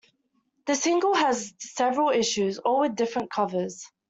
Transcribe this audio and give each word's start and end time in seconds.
The 0.65 0.73
single 0.73 1.13
has 1.13 1.53
several 1.59 2.09
issues, 2.09 2.57
all 2.57 2.79
with 2.79 2.95
different 2.95 3.29
covers. 3.29 3.85